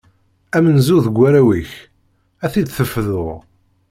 Amenzu 0.55 0.97
deg 1.05 1.15
warraw-ik, 1.19 1.71
ad 2.43 2.49
t-id-tefduḍ. 2.53 3.31